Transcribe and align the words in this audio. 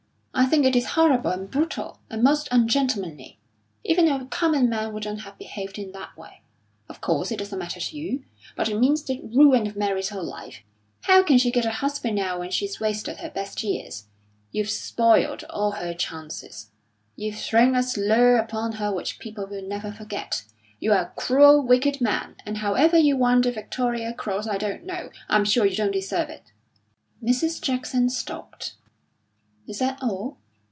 I 0.33 0.45
think 0.47 0.65
it 0.65 0.75
is 0.75 0.85
horrible, 0.85 1.29
and 1.31 1.51
brutal, 1.51 1.99
and 2.09 2.23
most 2.23 2.47
ungentlemanly. 2.51 3.37
Even 3.83 4.07
a 4.07 4.25
common 4.25 4.69
man 4.69 4.91
wouldn't 4.91 5.21
have 5.21 5.37
behaved 5.37 5.77
in 5.77 5.91
that 5.91 6.17
way. 6.17 6.41
Of 6.89 6.99
course, 6.99 7.31
it 7.31 7.37
doesn't 7.39 7.59
matter 7.59 7.79
to 7.79 7.97
you, 7.97 8.23
but 8.55 8.67
it 8.67 8.79
means 8.79 9.03
the 9.03 9.21
ruin 9.21 9.67
of 9.67 9.75
Mary's 9.75 10.09
whole 10.09 10.23
life. 10.23 10.63
How 11.01 11.21
can 11.21 11.37
she 11.37 11.51
get 11.51 11.65
a 11.65 11.69
husband 11.71 12.15
now 12.15 12.39
when 12.39 12.49
she's 12.49 12.79
wasted 12.79 13.17
her 13.17 13.29
best 13.29 13.61
years? 13.61 14.05
You've 14.51 14.69
spoilt 14.71 15.43
all 15.49 15.71
her 15.73 15.93
chances. 15.93 16.71
You've 17.15 17.37
thrown 17.37 17.75
a 17.75 17.83
slur 17.83 18.37
upon 18.37 18.73
her 18.73 18.91
which 18.91 19.19
people 19.19 19.45
will 19.45 19.61
never 19.65 19.91
forget. 19.91 20.43
You're 20.79 20.95
a 20.97 21.13
cruel, 21.17 21.61
wicked 21.61 22.01
man, 22.01 22.35
and 22.47 22.57
however 22.59 22.97
you 22.97 23.15
won 23.15 23.41
the 23.41 23.51
Victoria 23.51 24.11
Cross 24.13 24.47
I 24.47 24.57
don't 24.57 24.85
know; 24.85 25.09
I'm 25.29 25.45
sure 25.45 25.65
you 25.67 25.75
don't 25.75 25.91
deserve 25.91 26.29
it." 26.29 26.51
Mrs. 27.23 27.61
Jackson 27.61 28.09
stopped. 28.09 28.73
"Is 29.67 29.77
that 29.77 29.99
all?" 30.01 30.37